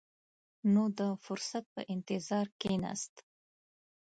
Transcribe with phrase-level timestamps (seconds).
[0.73, 3.13] نو د فرصت په انتظار کښېناست.